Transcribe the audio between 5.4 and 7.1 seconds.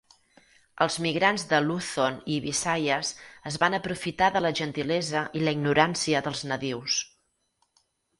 i la ignorància dels nadius.